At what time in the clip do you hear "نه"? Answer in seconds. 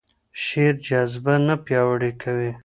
1.47-1.55